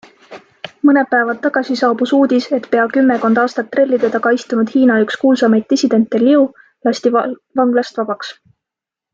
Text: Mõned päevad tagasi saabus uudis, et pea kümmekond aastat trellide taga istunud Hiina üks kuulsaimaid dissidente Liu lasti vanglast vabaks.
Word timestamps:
Mõned 0.89 1.09
päevad 1.09 1.39
tagasi 1.43 1.75
saabus 1.81 2.13
uudis, 2.19 2.47
et 2.59 2.65
pea 2.71 2.85
kümmekond 2.95 3.41
aastat 3.41 3.69
trellide 3.75 4.11
taga 4.17 4.33
istunud 4.39 4.75
Hiina 4.77 4.97
üks 5.05 5.21
kuulsaimaid 5.25 5.69
dissidente 5.75 6.25
Liu 6.25 6.45
lasti 6.89 7.15
vanglast 7.21 8.03
vabaks. 8.03 8.37